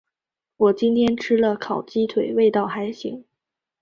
[0.57, 3.23] 我今天吃了烤鸡腿，味道还行。